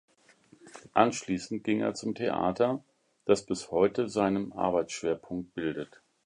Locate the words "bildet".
5.53-6.01